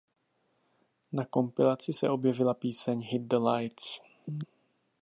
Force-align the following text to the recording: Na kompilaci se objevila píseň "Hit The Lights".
Na 1.13 1.25
kompilaci 1.25 1.93
se 1.93 2.09
objevila 2.09 2.53
píseň 2.53 3.01
"Hit 3.11 3.21
The 3.21 3.35
Lights". 3.37 3.99